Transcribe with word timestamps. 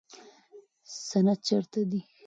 سند 1.07 1.39
چیرته 1.45 1.81
دی؟ 1.91 1.99